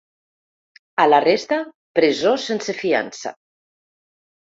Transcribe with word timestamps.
A 1.03 1.03
la 1.09 1.19
resta, 1.25 1.59
presó 1.99 2.31
sense 2.45 2.75
fiança. 2.79 3.35